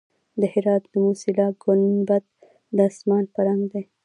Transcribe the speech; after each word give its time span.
د 0.39 0.41
هرات 0.53 0.83
د 0.91 0.93
موسیلا 1.05 1.47
ګنبد 1.63 2.23
د 2.75 2.77
اسمان 2.89 3.23
په 3.33 3.39
رنګ 3.47 3.61
دی 3.73 3.83